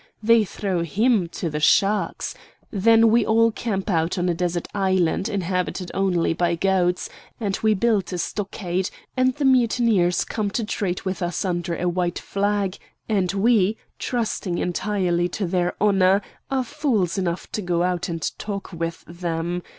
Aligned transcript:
They 0.23 0.43
throw 0.45 0.81
him 0.81 1.29
to 1.33 1.47
the 1.47 1.59
sharks! 1.59 2.33
Then 2.71 3.11
we 3.11 3.23
all 3.23 3.51
camp 3.51 3.87
out 3.87 4.17
on 4.17 4.29
a 4.29 4.33
desert 4.33 4.67
island 4.73 5.29
inhabited 5.29 5.91
only 5.93 6.33
by 6.33 6.55
goats, 6.55 7.07
and 7.39 7.55
we 7.61 7.75
build 7.75 8.11
a 8.11 8.17
stockade, 8.17 8.89
and 9.15 9.35
the 9.35 9.45
mutineers 9.45 10.23
come 10.25 10.49
to 10.57 10.65
treat 10.65 11.05
with 11.05 11.21
us 11.21 11.45
under 11.45 11.75
a 11.77 11.87
white 11.87 12.17
flag, 12.17 12.79
and 13.07 13.31
we, 13.33 13.77
trusting 13.99 14.57
entirely 14.57 15.29
to 15.29 15.45
their 15.45 15.75
honor, 15.79 16.23
are 16.49 16.63
fools 16.63 17.19
enough 17.19 17.51
to 17.51 17.61
go 17.61 17.83
out 17.83 18.09
and 18.09 18.31
talk 18.39 18.73
with 18.73 19.03
them. 19.05 19.61